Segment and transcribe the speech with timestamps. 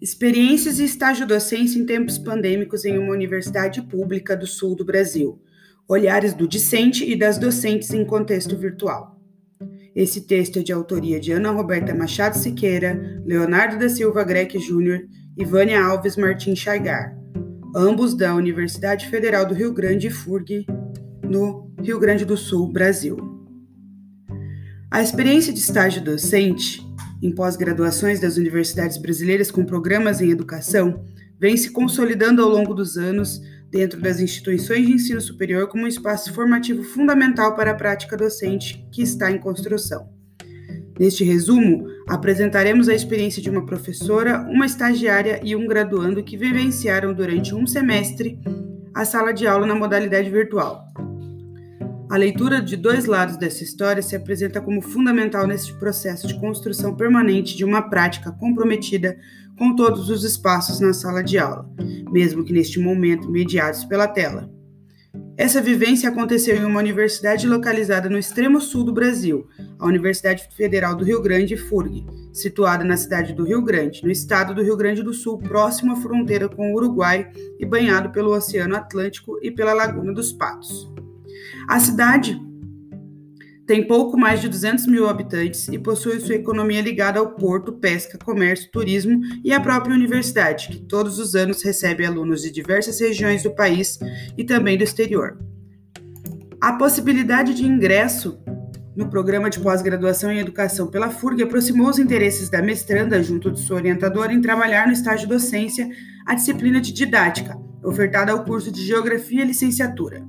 [0.00, 5.38] Experiências e estágio docência em tempos pandêmicos em uma universidade pública do sul do Brasil.
[5.86, 9.20] Olhares do discente e das docentes em contexto virtual.
[9.94, 15.02] Esse texto é de autoria de Ana Roberta Machado Siqueira, Leonardo da Silva Greque Júnior
[15.36, 17.14] e Vânia Alves Martins Chaigar,
[17.76, 20.64] ambos da Universidade Federal do Rio Grande, FURG,
[21.28, 23.18] no Rio Grande do Sul, Brasil.
[24.90, 26.89] A experiência de estágio docente
[27.22, 31.04] em pós-graduações das universidades brasileiras com programas em educação
[31.38, 35.88] vem se consolidando ao longo dos anos dentro das instituições de ensino superior como um
[35.88, 40.08] espaço formativo fundamental para a prática docente que está em construção.
[40.98, 47.14] Neste resumo, apresentaremos a experiência de uma professora, uma estagiária e um graduando que vivenciaram
[47.14, 48.38] durante um semestre
[48.92, 50.89] a sala de aula na modalidade virtual.
[52.10, 56.92] A leitura de dois lados dessa história se apresenta como fundamental neste processo de construção
[56.96, 59.16] permanente de uma prática comprometida
[59.56, 61.70] com todos os espaços na sala de aula,
[62.10, 64.50] mesmo que neste momento mediados pela tela.
[65.36, 69.46] Essa vivência aconteceu em uma universidade localizada no extremo sul do Brasil,
[69.78, 74.52] a Universidade Federal do Rio Grande, FURG, situada na cidade do Rio Grande, no estado
[74.52, 78.74] do Rio Grande do Sul, próximo à fronteira com o Uruguai e banhado pelo Oceano
[78.74, 80.92] Atlântico e pela Laguna dos Patos.
[81.68, 82.40] A cidade
[83.70, 88.18] tem pouco mais de 200 mil habitantes e possui sua economia ligada ao porto, pesca,
[88.18, 93.44] comércio, turismo e à própria universidade, que todos os anos recebe alunos de diversas regiões
[93.44, 93.96] do país
[94.36, 95.38] e também do exterior.
[96.60, 98.42] A possibilidade de ingresso
[98.96, 103.60] no programa de pós-graduação em educação pela FURG aproximou os interesses da mestranda, junto de
[103.60, 105.88] sua orientadora, em trabalhar no estágio docência
[106.26, 110.26] a disciplina de didática, ofertada ao curso de Geografia e Licenciatura.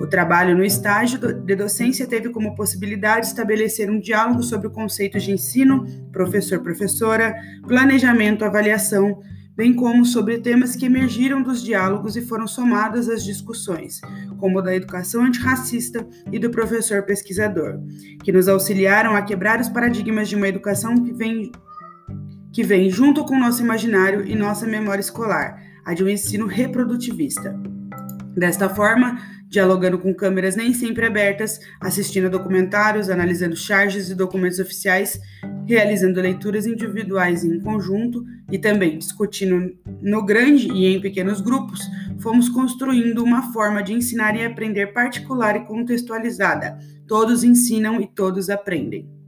[0.00, 5.18] O trabalho no estágio de docência teve como possibilidade estabelecer um diálogo sobre o conceito
[5.18, 7.34] de ensino, professor-professora,
[7.68, 9.20] planejamento, avaliação,
[9.54, 14.00] bem como sobre temas que emergiram dos diálogos e foram somados às discussões,
[14.38, 17.78] como da educação antirracista e do professor pesquisador,
[18.24, 21.52] que nos auxiliaram a quebrar os paradigmas de uma educação que vem,
[22.50, 27.54] que vem junto com nosso imaginário e nossa memória escolar, a de um ensino reprodutivista.
[28.34, 29.18] Desta forma,
[29.50, 35.20] dialogando com câmeras nem sempre abertas, assistindo a documentários, analisando charges e documentos oficiais,
[35.66, 41.80] realizando leituras individuais em conjunto e também discutindo no grande e em pequenos grupos,
[42.20, 46.78] fomos construindo uma forma de ensinar e aprender particular e contextualizada.
[47.08, 49.19] Todos ensinam e todos aprendem.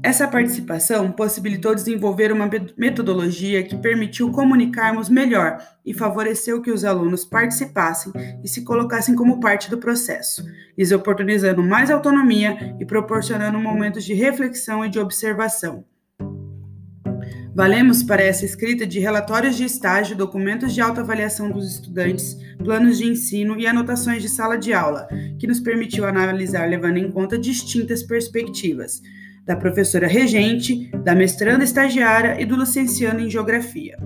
[0.00, 7.24] Essa participação possibilitou desenvolver uma metodologia que permitiu comunicarmos melhor e favoreceu que os alunos
[7.24, 10.44] participassem e se colocassem como parte do processo,
[10.76, 15.84] lhes oportunizando mais autonomia e proporcionando momentos de reflexão e de observação.
[17.52, 23.04] Valemos para essa escrita de relatórios de estágio, documentos de autoavaliação dos estudantes, planos de
[23.04, 25.08] ensino e anotações de sala de aula,
[25.40, 29.02] que nos permitiu analisar levando em conta distintas perspectivas
[29.48, 33.96] da professora regente, da mestranda estagiária e do licenciando em geografia.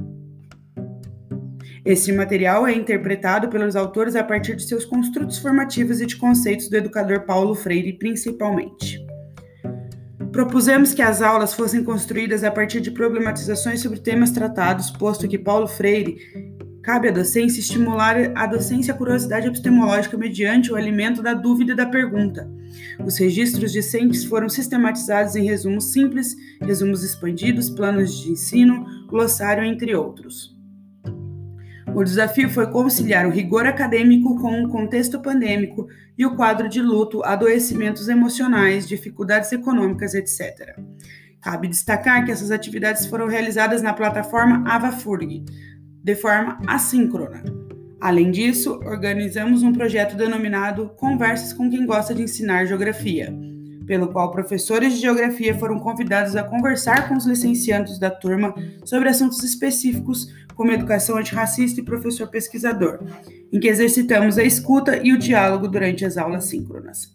[1.85, 6.69] Esse material é interpretado pelos autores a partir de seus construtos formativos e de conceitos
[6.69, 9.05] do educador Paulo Freire, principalmente.
[10.31, 15.37] Propusemos que as aulas fossem construídas a partir de problematizações sobre temas tratados, posto que
[15.37, 16.52] Paulo Freire
[16.83, 21.77] Cabe à docência estimular a docência a curiosidade epistemológica mediante o alimento da dúvida e
[21.77, 22.51] da pergunta.
[23.05, 29.95] Os registros discentes foram sistematizados em resumos simples, resumos expandidos, planos de ensino, glossário, entre
[29.95, 30.57] outros.
[31.95, 35.87] O desafio foi conciliar o rigor acadêmico com o contexto pandêmico
[36.19, 40.77] e o quadro de luto, adoecimentos emocionais, dificuldades econômicas, etc.
[41.41, 45.45] Cabe destacar que essas atividades foram realizadas na plataforma AvaFurg,
[46.03, 47.43] de forma assíncrona.
[48.01, 53.33] Além disso, organizamos um projeto denominado Conversas com quem gosta de ensinar geografia,
[53.87, 58.55] pelo qual professores de geografia foram convidados a conversar com os licenciandos da turma
[58.85, 63.01] sobre assuntos específicos como educação antirracista e professor pesquisador,
[63.53, 67.11] em que exercitamos a escuta e o diálogo durante as aulas síncronas.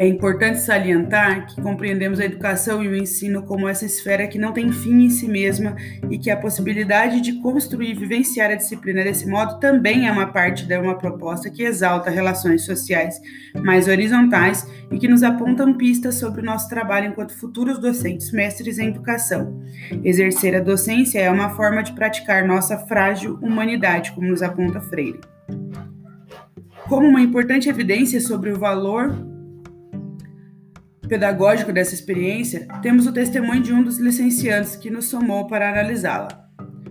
[0.00, 4.50] É importante salientar que compreendemos a educação e o ensino como essa esfera que não
[4.50, 5.76] tem fim em si mesma
[6.10, 10.28] e que a possibilidade de construir e vivenciar a disciplina desse modo também é uma
[10.28, 13.20] parte de uma proposta que exalta relações sociais
[13.62, 18.78] mais horizontais e que nos apontam pistas sobre o nosso trabalho enquanto futuros docentes mestres
[18.78, 19.62] em educação.
[20.02, 25.20] Exercer a docência é uma forma de praticar nossa frágil humanidade, como nos aponta Freire.
[26.88, 29.28] Como uma importante evidência sobre o valor
[31.10, 36.48] pedagógico dessa experiência, temos o testemunho de um dos licenciantes que nos somou para analisá-la.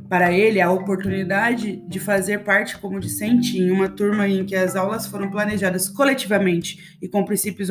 [0.09, 4.75] Para ele, a oportunidade de fazer parte como discente em uma turma em que as
[4.75, 7.69] aulas foram planejadas coletivamente e com princípios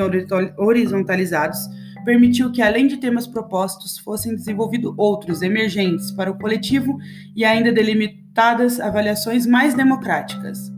[0.56, 1.59] horizontalizados
[2.03, 6.97] permitiu que, além de temas propostos, fossem desenvolvidos outros emergentes para o coletivo
[7.37, 10.78] e ainda delimitadas avaliações mais democráticas.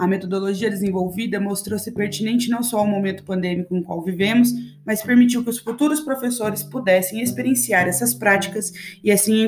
[0.00, 4.50] A metodologia desenvolvida mostrou-se pertinente não só ao momento pandêmico em qual vivemos,
[4.82, 8.72] mas permitiu que os futuros professores pudessem experienciar essas práticas
[9.04, 9.44] e assim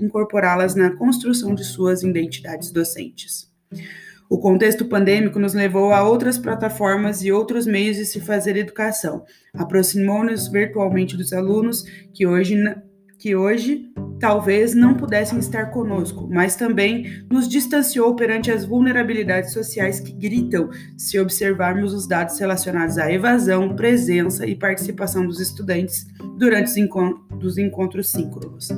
[0.00, 3.48] incorporá-las na construção de suas identidades docentes.
[4.28, 9.24] O contexto pandêmico nos levou a outras plataformas e outros meios de se fazer educação.
[9.54, 12.56] Aproximou-nos virtualmente dos alunos que hoje,
[13.18, 20.00] que hoje talvez não pudessem estar conosco, mas também nos distanciou perante as vulnerabilidades sociais
[20.00, 26.06] que gritam se observarmos os dados relacionados à evasão, presença e participação dos estudantes
[26.36, 28.68] durante os, encont os encontros síncronos.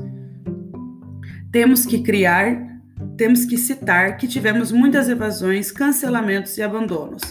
[1.52, 2.80] Temos que criar,
[3.16, 7.22] temos que citar que tivemos muitas evasões, cancelamentos e abandonos.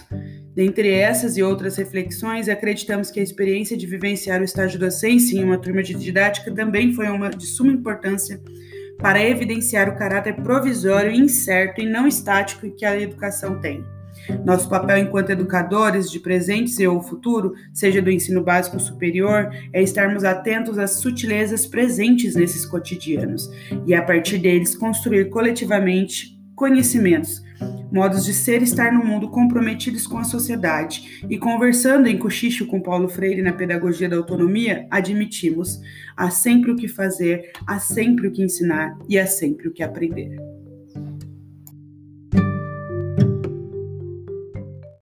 [0.59, 5.43] Dentre essas e outras reflexões, acreditamos que a experiência de vivenciar o estágio docência em
[5.45, 8.41] uma turma de didática também foi uma de suma importância
[8.97, 13.85] para evidenciar o caráter provisório, incerto e não estático que a educação tem.
[14.43, 19.81] Nosso papel enquanto educadores de presentes e ou futuro, seja do ensino básico superior, é
[19.81, 23.49] estarmos atentos às sutilezas presentes nesses cotidianos
[23.87, 27.41] e, a partir deles, construir coletivamente conhecimentos
[27.91, 31.23] modos de ser e estar no mundo comprometidos com a sociedade.
[31.29, 35.81] E conversando em cochicho com Paulo Freire na Pedagogia da Autonomia, admitimos:
[36.15, 39.83] há sempre o que fazer, há sempre o que ensinar e há sempre o que
[39.83, 40.37] aprender.